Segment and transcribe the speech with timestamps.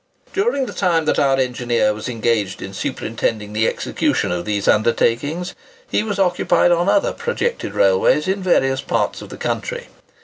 [0.33, 5.53] During the time that our engineer was engaged in superintending the execution of these undertakings,
[5.87, 9.89] he was occupied upon other projected railways in various parts of the country.